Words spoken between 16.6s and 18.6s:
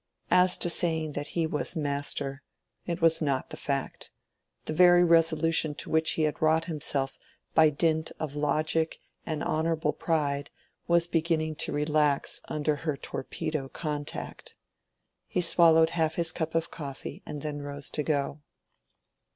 coffee, and then rose to go.